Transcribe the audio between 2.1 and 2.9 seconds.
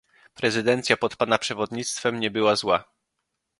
nie była zła